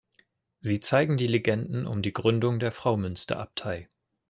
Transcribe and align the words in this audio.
Sie 0.61 0.79
zeigen 0.79 1.15
die 1.17 1.27
Legenden 1.27 1.85
um 1.85 2.01
die 2.01 2.11
Gründung 2.11 2.59
der 2.59 2.71
Fraumünsterabtei. 2.71 3.87